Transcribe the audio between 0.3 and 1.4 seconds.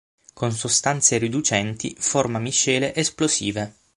Con sostanze